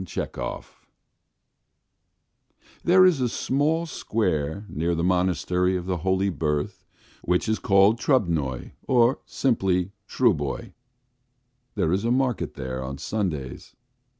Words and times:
THE 0.03 0.07
BIRD 0.15 0.35
MARKET 0.35 0.65
THERE 2.83 3.05
is 3.05 3.21
a 3.21 3.29
small 3.29 3.85
square 3.85 4.65
near 4.67 4.95
the 4.95 5.03
monastery 5.03 5.77
of 5.77 5.85
the 5.85 5.97
Holy 5.97 6.31
Birth 6.31 6.83
which 7.21 7.47
is 7.47 7.59
called 7.59 7.99
Trubnoy, 7.99 8.71
or 8.87 9.19
simply 9.27 9.91
Truboy; 10.07 10.73
there 11.75 11.91
is 11.93 12.03
a 12.03 12.09
market 12.09 12.55
there 12.55 12.83
on 12.83 12.97
Sundays. 12.97 13.75